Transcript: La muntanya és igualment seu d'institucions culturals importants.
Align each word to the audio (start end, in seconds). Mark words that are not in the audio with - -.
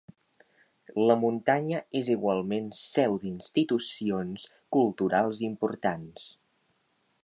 La 1.09 1.15
muntanya 1.23 1.81
és 1.99 2.09
igualment 2.15 2.73
seu 2.79 3.19
d'institucions 3.25 4.51
culturals 4.79 5.47
importants. 5.53 6.31